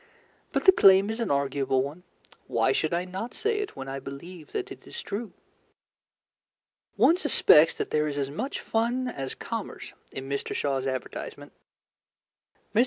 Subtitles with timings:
[0.51, 2.01] But the claim is an arguable one.
[2.47, 5.31] Why should I not say it when I believe that it is true?
[6.95, 10.55] One suspects that there is as much fun as commerce in Mr.
[10.55, 11.51] Shaw's advertisement.
[12.73, 12.79] Mr.